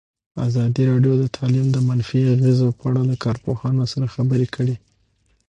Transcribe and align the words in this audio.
ازادي 0.47 0.83
راډیو 0.91 1.13
د 1.19 1.25
تعلیم 1.37 1.67
د 1.71 1.77
منفي 1.87 2.21
اغېزو 2.33 2.67
په 2.77 2.83
اړه 2.89 3.01
له 3.09 3.15
کارپوهانو 3.23 3.83
سره 3.93 4.11
خبرې 4.15 4.47
کړي. 4.55 4.75